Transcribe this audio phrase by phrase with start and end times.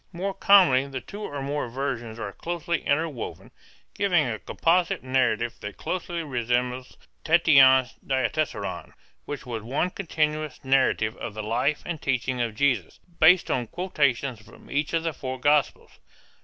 [0.11, 3.51] More commonly the two or more versions are closely interwoven,
[3.93, 8.93] giving a composite narrative that closely resembles Tatian's Diatessaron
[9.25, 14.41] which was one continuous narrative of the life and teachings of Jesus, based on quotations
[14.41, 15.99] from each of the four Gospels.